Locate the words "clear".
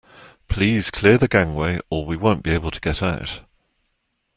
0.89-1.19